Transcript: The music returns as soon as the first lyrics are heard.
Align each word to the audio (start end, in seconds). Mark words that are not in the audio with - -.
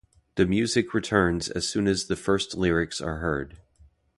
The 0.33 0.47
music 0.47 0.95
returns 0.95 1.47
as 1.49 1.67
soon 1.69 1.87
as 1.87 2.05
the 2.05 2.15
first 2.15 2.57
lyrics 2.57 2.99
are 3.01 3.17
heard. 3.17 3.59